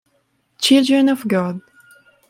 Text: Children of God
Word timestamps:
Children 0.57 1.09
of 1.09 1.27
God 1.27 1.61